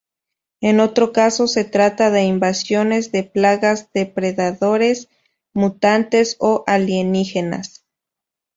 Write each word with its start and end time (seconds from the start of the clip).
En 0.61 0.79
otro 0.79 1.13
caso 1.13 1.45
se 1.45 1.63
trata 1.63 2.09
de 2.09 2.23
invasiones 2.23 3.11
de 3.11 3.21
plagas, 3.21 3.89
depredadores, 3.93 5.09
mutantes 5.53 6.37
o 6.39 6.63
alienígenas. 6.65 7.85